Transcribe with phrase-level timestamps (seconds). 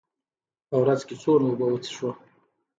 [0.69, 2.09] په ورځ کې څومره اوبه وڅښو؟